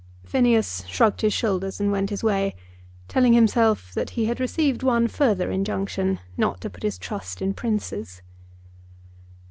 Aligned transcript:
Phineas 0.25 0.83
shrugged 0.87 1.21
his 1.21 1.31
shoulders 1.31 1.79
and 1.79 1.91
went 1.91 2.09
his 2.09 2.23
way, 2.23 2.55
telling 3.07 3.33
himself 3.33 3.93
that 3.93 4.09
he 4.09 4.25
had 4.25 4.39
received 4.39 4.81
one 4.81 5.07
further 5.07 5.51
injunction 5.51 6.19
not 6.35 6.59
to 6.61 6.71
put 6.71 6.81
his 6.81 6.97
trust 6.97 7.39
in 7.39 7.53
princes. 7.53 8.23